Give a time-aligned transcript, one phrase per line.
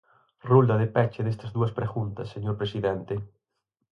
[0.49, 3.15] Rolda de peche destas dúas preguntas, señor presidente.